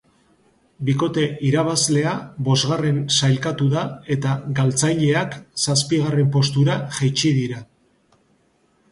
[0.85, 2.13] Bikote irabazlea
[2.47, 3.83] bosgarren sailkatu da
[4.15, 7.61] eta galtzaileak zazpigarren postura jaitsi dira.